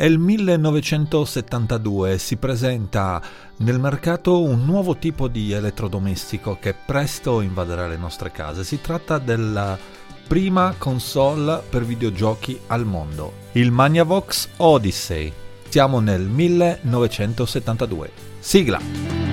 [0.00, 3.20] È il 1972 e si presenta
[3.58, 8.64] nel mercato un nuovo tipo di elettrodomestico che presto invaderà le nostre case.
[8.64, 9.78] Si tratta della
[10.26, 15.30] prima console per videogiochi al mondo, il Magnavox Odyssey.
[15.68, 18.10] Siamo nel 1972.
[18.38, 19.29] Sigla!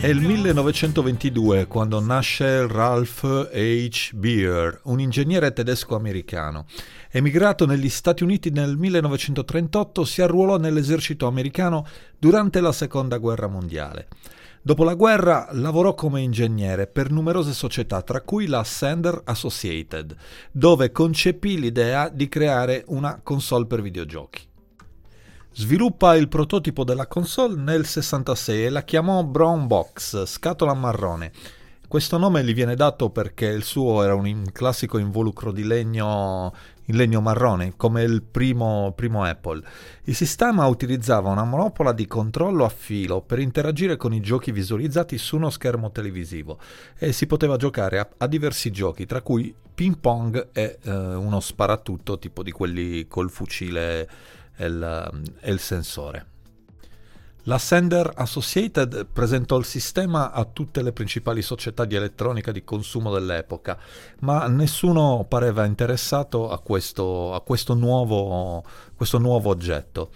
[0.00, 4.14] È il 1922 quando nasce Ralph H.
[4.14, 6.64] Beer, un ingegnere tedesco-americano.
[7.10, 11.86] Emigrato negli Stati Uniti nel 1938, si arruolò nell'esercito americano
[12.18, 14.08] durante la Seconda Guerra Mondiale.
[14.62, 20.16] Dopo la guerra lavorò come ingegnere per numerose società, tra cui la Sender Associated,
[20.50, 24.48] dove concepì l'idea di creare una console per videogiochi.
[25.52, 31.32] Sviluppa il prototipo della console nel 66 e la chiamò Brown Box, scatola marrone.
[31.88, 36.96] Questo nome gli viene dato perché il suo era un classico involucro di legno in
[36.96, 39.60] legno marrone, come il primo, primo, Apple.
[40.04, 45.18] Il sistema utilizzava una monopola di controllo a filo per interagire con i giochi visualizzati
[45.18, 46.58] su uno schermo televisivo
[46.96, 51.40] e si poteva giocare a, a diversi giochi, tra cui ping pong e eh, uno
[51.40, 54.08] sparatutto tipo di quelli col fucile
[54.66, 56.26] il, il sensore.
[57.44, 63.10] La Sender Associated presentò il sistema a tutte le principali società di elettronica di consumo
[63.12, 63.78] dell'epoca,
[64.20, 68.62] ma nessuno pareva interessato a questo, a questo, nuovo,
[68.94, 70.10] questo nuovo oggetto.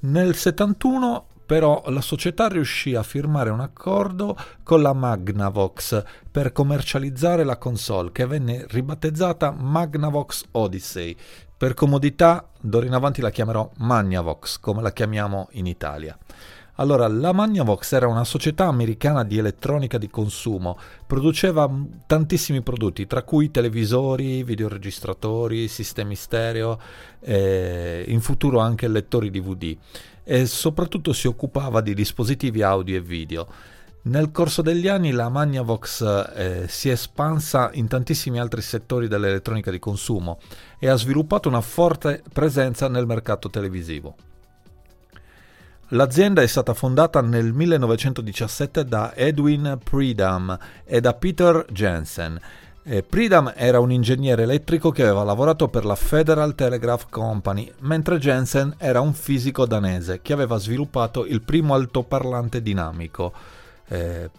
[0.00, 7.42] Nel 71 però la società riuscì a firmare un accordo con la Magnavox per commercializzare
[7.42, 11.16] la console che venne ribattezzata Magnavox Odyssey,
[11.58, 16.16] per comodità, d'ora in avanti la chiamerò Magnavox, come la chiamiamo in Italia.
[16.76, 21.68] Allora, la Magnavox era una società americana di elettronica di consumo, produceva
[22.06, 26.78] tantissimi prodotti, tra cui televisori, videoregistratori, sistemi stereo,
[27.18, 29.76] e in futuro anche lettori DVD
[30.22, 33.48] e soprattutto si occupava di dispositivi audio e video.
[34.00, 36.02] Nel corso degli anni la Magnavox
[36.34, 40.38] eh, si è espansa in tantissimi altri settori dell'elettronica di consumo
[40.78, 44.14] e ha sviluppato una forte presenza nel mercato televisivo.
[45.92, 52.38] L'azienda è stata fondata nel 1917 da Edwin Pridham e da Peter Jensen.
[52.84, 58.18] Eh, Pridham era un ingegnere elettrico che aveva lavorato per la Federal Telegraph Company, mentre
[58.18, 63.32] Jensen era un fisico danese che aveva sviluppato il primo altoparlante dinamico
[63.88, 64.30] eh,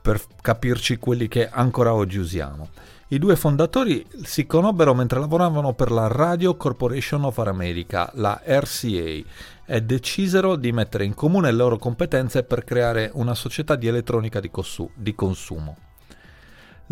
[0.00, 2.68] per capirci quelli che ancora oggi usiamo.
[3.12, 9.22] I due fondatori si conobbero mentre lavoravano per la Radio Corporation of America, la RCA,
[9.66, 14.38] e decisero di mettere in comune le loro competenze per creare una società di elettronica
[14.38, 15.76] di, cossu- di consumo.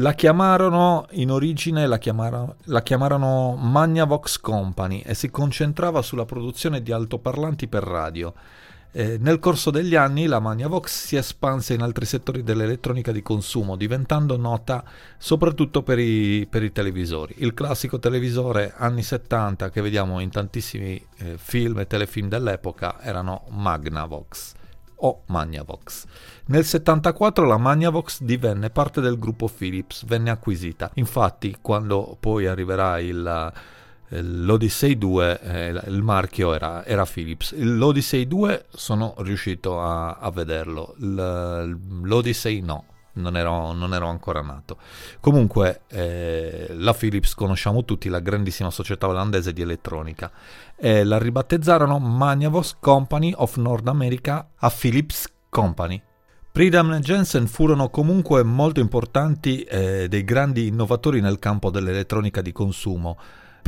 [0.00, 6.82] La chiamarono, in origine la chiamarono, la chiamarono Magnavox Company e si concentrava sulla produzione
[6.82, 8.32] di altoparlanti per radio
[8.92, 13.76] eh, nel corso degli anni la Magnavox si espanse in altri settori dell'elettronica di consumo,
[13.76, 14.82] diventando nota
[15.18, 17.34] soprattutto per i, per i televisori.
[17.38, 23.44] Il classico televisore anni 70 che vediamo in tantissimi eh, film e telefilm dell'epoca erano
[23.50, 24.54] Magnavox
[25.00, 26.06] o Magnavox.
[26.46, 30.90] Nel 74 la Magnavox divenne parte del gruppo Philips, venne acquisita.
[30.94, 33.52] Infatti, quando poi arriverà il
[34.10, 37.54] l'Odyssey 2, eh, il marchio era, era, Philips.
[37.56, 42.84] L'Odyssey 2 sono riuscito a, a vederlo, l'Odyssey no.
[43.18, 44.78] Non ero, non ero, ancora nato.
[45.18, 50.30] Comunque, eh, la Philips conosciamo tutti, la grandissima società olandese di elettronica.
[50.76, 56.00] Eh, la ribattezzarono Magnavox Company of North America a Philips Company.
[56.52, 62.52] Pridham e Jensen furono comunque molto importanti eh, dei grandi innovatori nel campo dell'elettronica di
[62.52, 63.16] consumo.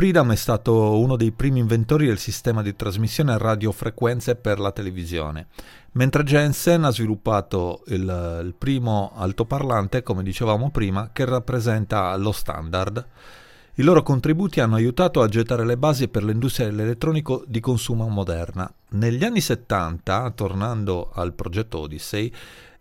[0.01, 4.73] Pridham è stato uno dei primi inventori del sistema di trasmissione a radiofrequenze per la
[4.73, 5.49] televisione,
[5.93, 13.07] mentre Jensen ha sviluppato il, il primo altoparlante, come dicevamo prima, che rappresenta lo standard.
[13.75, 18.73] I loro contributi hanno aiutato a gettare le basi per l'industria dell'elettronico di consumo moderna.
[18.93, 22.33] Negli anni 70, tornando al progetto Odyssey,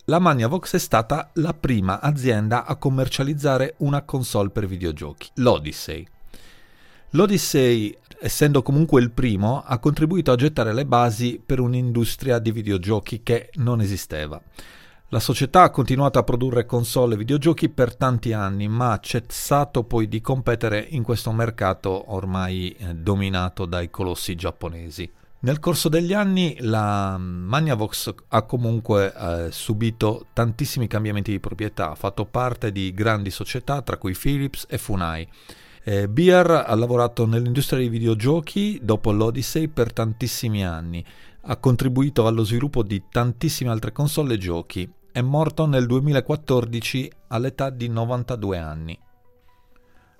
[0.06, 6.08] la Magnavox è stata la prima azienda a commercializzare una console per videogiochi, l'Odyssey.
[7.14, 13.24] L'Odyssey, essendo comunque il primo, ha contribuito a gettare le basi per un'industria di videogiochi
[13.24, 14.40] che non esisteva.
[15.08, 19.82] La società ha continuato a produrre console e videogiochi per tanti anni, ma ha cessato
[19.82, 25.10] poi di competere in questo mercato ormai eh, dominato dai colossi giapponesi.
[25.40, 31.96] Nel corso degli anni la Magnavox ha comunque eh, subito tantissimi cambiamenti di proprietà, ha
[31.96, 35.28] fatto parte di grandi società tra cui Philips e Funai.
[35.90, 41.04] Eh, Beer ha lavorato nell'industria dei videogiochi dopo l'Odyssey per tantissimi anni,
[41.40, 44.88] ha contribuito allo sviluppo di tantissime altre console e giochi.
[45.10, 48.96] È morto nel 2014 all'età di 92 anni.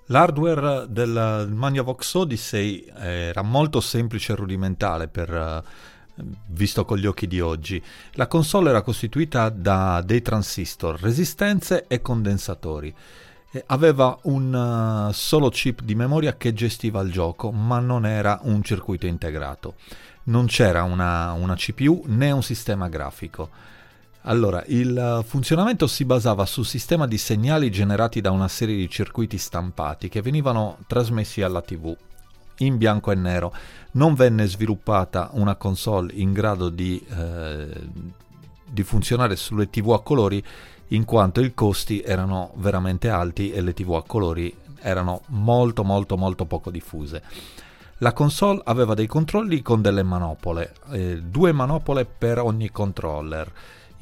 [0.07, 7.27] L'hardware del Magnavox Odyssey era molto semplice e rudimentale per, eh, visto con gli occhi
[7.27, 7.81] di oggi.
[8.15, 12.93] La console era costituita da dei transistor, resistenze e condensatori.
[13.65, 14.53] Aveva un
[15.09, 19.75] uh, solo chip di memoria che gestiva il gioco, ma non era un circuito integrato.
[20.23, 23.49] Non c'era una, una CPU né un sistema grafico.
[24.25, 29.37] Allora, il funzionamento si basava sul sistema di segnali generati da una serie di circuiti
[29.37, 31.93] stampati che venivano trasmessi alla TV
[32.59, 33.53] in bianco e nero.
[33.93, 37.89] Non venne sviluppata una console in grado di, eh,
[38.65, 40.43] di funzionare sulle TV a colori
[40.91, 46.17] in quanto i costi erano veramente alti e le TV a colori erano molto molto
[46.17, 47.21] molto poco diffuse.
[47.97, 53.51] La console aveva dei controlli con delle manopole, eh, due manopole per ogni controller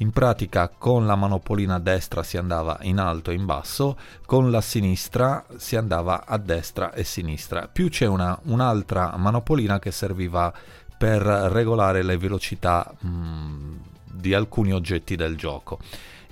[0.00, 4.62] in pratica con la manopolina destra si andava in alto e in basso, con la
[4.62, 7.68] sinistra si andava a destra e sinistra.
[7.70, 10.52] Più c'è una, un'altra manopolina che serviva
[10.96, 15.78] per regolare le velocità mh, mm, di alcuni oggetti del gioco.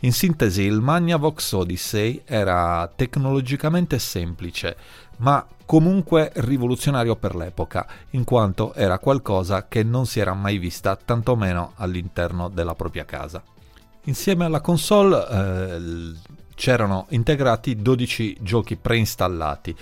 [0.00, 4.76] In sintesi, il Magnavox Odyssey era tecnologicamente semplice,
[5.16, 10.94] ma comunque rivoluzionario per l'epoca, in quanto era qualcosa che non si era mai vista,
[10.94, 13.42] tantomeno all'interno della propria casa.
[14.04, 16.14] Insieme alla console eh,
[16.54, 19.76] c'erano integrati 12 giochi preinstallati,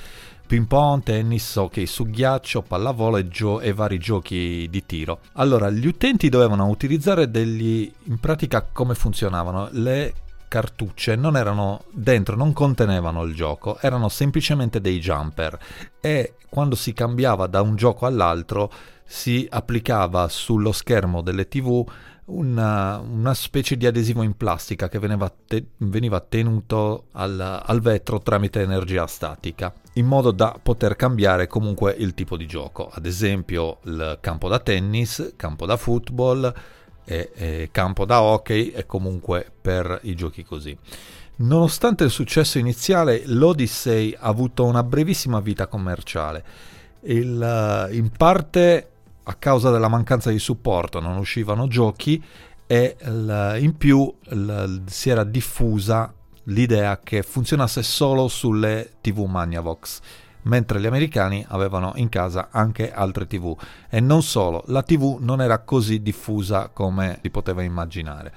[0.47, 5.21] ping pong, tennis, hockey su ghiaccio, pallavolo e, gio- e, vari giochi di tiro.
[5.35, 7.91] Allora, gli utenti dovevano utilizzare degli...
[8.05, 9.69] in pratica come funzionavano?
[9.73, 10.15] Le
[10.49, 15.59] cartucce non erano dentro, non contenevano il gioco, erano semplicemente dei jumper
[16.01, 18.71] e quando si cambiava da un gioco all'altro
[19.05, 21.85] si applicava sullo schermo delle tv
[22.27, 28.21] una, una, specie di adesivo in plastica che veniva, te- veniva tenuto al, al, vetro
[28.21, 33.79] tramite energia statica, in modo da poter cambiare comunque il tipo di gioco, ad esempio
[33.85, 36.53] il campo da tennis, campo da football,
[37.07, 40.77] e, e campo da hockey e comunque per i giochi così.
[41.37, 46.45] Nonostante il successo iniziale, l'Odyssey ha avuto una brevissima vita commerciale.
[47.03, 48.91] Il, in parte
[49.29, 52.23] a causa della mancanza di supporto non uscivano giochi
[52.67, 52.97] e
[53.61, 54.13] in più
[54.87, 56.13] si era diffusa
[56.45, 60.01] l'idea che funzionasse solo sulle TV Magnavox,
[60.43, 63.57] mentre gli americani avevano in casa anche altre TV
[63.89, 68.33] e non solo, la TV non era così diffusa come si poteva immaginare.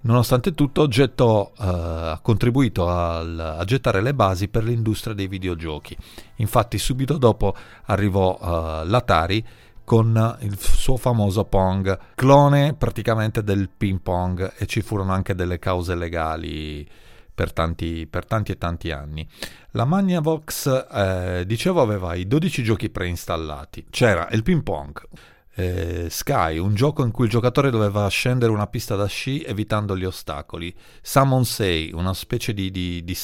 [0.00, 5.96] Nonostante tutto, gettò, uh, ha contribuito al, a gettare le basi per l'industria dei videogiochi.
[6.36, 7.54] Infatti, subito dopo
[7.86, 9.44] arrivò uh, l'Atari
[9.88, 15.58] con il suo famoso Pong, clone praticamente del ping pong e ci furono anche delle
[15.58, 16.86] cause legali
[17.34, 19.26] per tanti, per tanti e tanti anni.
[19.70, 23.86] La Magnavox, eh, dicevo, aveva i 12 giochi preinstallati.
[23.88, 25.00] C'era il ping pong,
[25.54, 29.96] eh, Sky, un gioco in cui il giocatore doveva scendere una pista da sci evitando
[29.96, 30.76] gli ostacoli.
[31.00, 33.16] Summon Say, una specie di, di, di,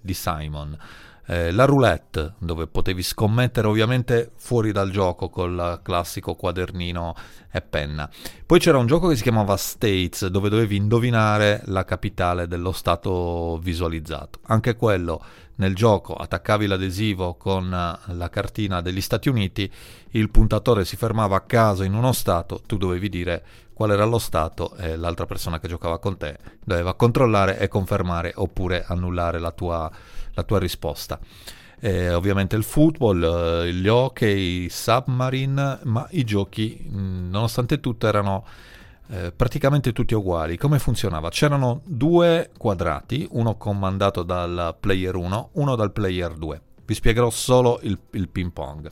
[0.00, 0.78] di Simon
[1.26, 7.14] eh, la roulette, dove potevi scommettere ovviamente fuori dal gioco col classico quadernino
[7.50, 8.08] e penna.
[8.44, 13.58] Poi c'era un gioco che si chiamava States, dove dovevi indovinare la capitale dello stato
[13.62, 14.40] visualizzato.
[14.46, 15.22] Anche quello
[15.56, 19.70] nel gioco attaccavi l'adesivo con la cartina degli Stati Uniti,
[20.10, 24.18] il puntatore si fermava a caso in uno stato, tu dovevi dire qual era lo
[24.18, 29.50] stato e l'altra persona che giocava con te doveva controllare e confermare oppure annullare la
[29.50, 29.90] tua
[30.34, 31.18] la tua risposta.
[31.80, 33.22] Eh, ovviamente il football,
[33.64, 38.44] eh, gli hockey, submarine, ma i giochi, mm, nonostante tutto, erano
[39.08, 40.56] eh, praticamente tutti uguali.
[40.56, 41.28] Come funzionava?
[41.28, 46.62] C'erano due quadrati, uno comandato dal player 1, uno dal player 2.
[46.84, 48.90] Vi spiegherò solo il, il ping pong.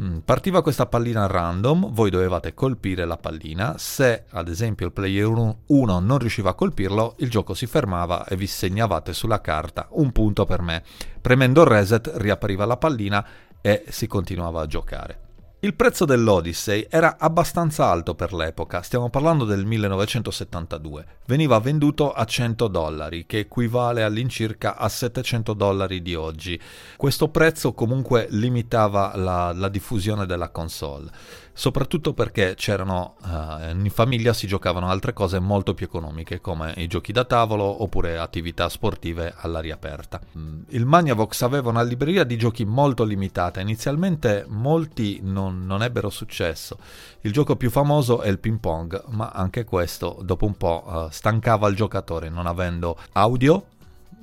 [0.00, 5.28] Mm, partiva questa pallina random, voi dovevate colpire la pallina, se ad esempio il player
[5.28, 10.10] 1 non riusciva a colpirlo, il gioco si fermava e vi segnavate sulla carta un
[10.10, 10.82] punto per me.
[11.20, 13.24] Premendo reset riapriva la pallina
[13.60, 15.23] e si continuava a giocare.
[15.64, 21.06] Il prezzo dell'Odyssey era abbastanza alto per l'epoca, stiamo parlando del 1972.
[21.24, 26.60] Veniva venduto a 100 dollari, che equivale all'incirca a 700 dollari di oggi.
[26.98, 31.10] Questo prezzo comunque limitava la, la diffusione della console
[31.56, 36.88] soprattutto perché c'erano uh, in famiglia si giocavano altre cose molto più economiche come i
[36.88, 40.20] giochi da tavolo oppure attività sportive all'aria aperta.
[40.36, 46.10] Mm, il Magnavox aveva una libreria di giochi molto limitata, inizialmente molti non, non ebbero
[46.10, 46.78] successo.
[47.22, 51.08] Il gioco più famoso è il ping pong, ma anche questo dopo un po' uh,
[51.10, 53.66] stancava il giocatore non avendo audio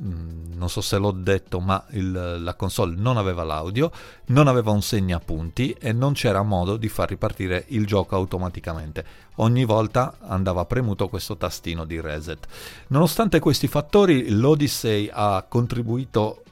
[0.04, 3.92] Mm, non so se l'ho detto, ma il, la console non aveva l'audio,
[4.28, 9.06] non aveva un segnapunti e non c'era modo di far ripartire il gioco automaticamente.
[9.36, 12.48] Ogni volta andava premuto questo tastino di reset.
[12.88, 16.44] Nonostante questi fattori, l'Odyssey ha contribuito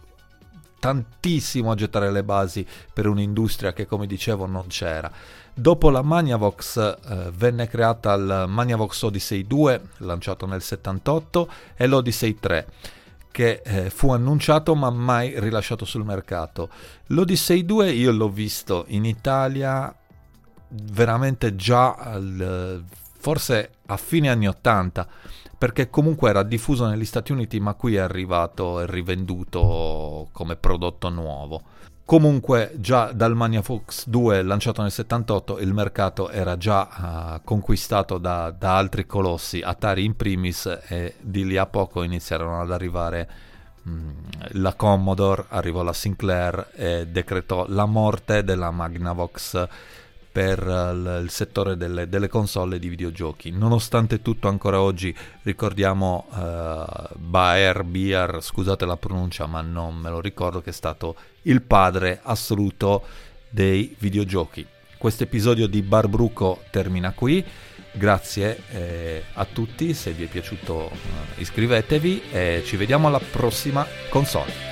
[0.80, 5.12] tantissimo a gettare le basi per un'industria che, come dicevo, non c'era.
[5.54, 12.40] Dopo la Magnavox eh, venne creata il Magnavox Odyssey 2, lanciato nel 78, e l'Odyssey
[12.40, 12.68] 3
[13.32, 16.70] che eh, fu annunciato ma mai rilasciato sul mercato.
[17.08, 19.94] L'Odyssey 2 io l'ho visto in Italia
[20.70, 22.84] veramente già al,
[23.18, 25.08] forse a fine anni 80
[25.60, 31.10] perché comunque era diffuso negli Stati Uniti ma qui è arrivato e rivenduto come prodotto
[31.10, 31.62] nuovo.
[32.06, 36.88] Comunque già dal Mania Fox 2 lanciato nel 78 il mercato era già
[37.36, 42.62] uh, conquistato da, da, altri colossi, Atari in primis, e di lì a poco iniziarono
[42.62, 43.30] ad arrivare
[43.84, 44.10] mh, mm,
[44.54, 49.68] la Commodore, arrivò la Sinclair e decretò la morte della Magnavox
[50.32, 53.52] per uh, il settore delle, delle, console di videogiochi.
[53.52, 60.22] Nonostante tutto, ancora oggi ricordiamo uh, Baer, Beer, scusate la pronuncia, ma non me lo
[60.22, 63.04] ricordo, che è stato il padre assoluto
[63.50, 64.66] dei videogiochi.
[64.98, 67.44] Questo episodio di Barbruco termina qui.
[67.92, 73.86] Grazie eh, a tutti, se vi è piaciuto eh, iscrivetevi e ci vediamo alla prossima
[74.10, 74.69] console.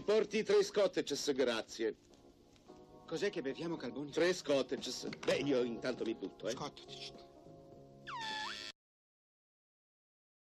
[0.00, 1.94] Ci porti tre scotteches, grazie.
[3.04, 4.10] Cos'è che beviamo, Calboni?
[4.10, 5.08] Tre scotteches.
[5.18, 6.52] Beh, io intanto mi butto, eh.
[6.52, 7.12] Scotteches.